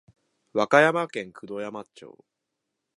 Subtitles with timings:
[0.55, 2.17] 和歌山県九度山町